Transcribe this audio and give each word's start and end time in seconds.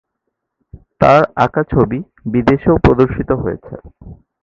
তার 1.01 1.21
আঁকা 1.37 1.61
ছবি 1.71 1.99
বিদেশেও 2.33 2.75
প্রদর্শিত 2.85 3.29
হয়েছে। 3.43 3.75